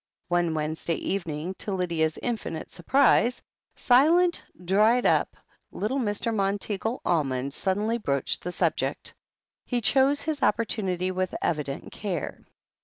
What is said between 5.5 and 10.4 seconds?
little Mr. Monteagle Almond suddenly broached the subject. He chose